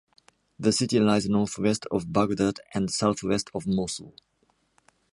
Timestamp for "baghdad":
2.11-2.59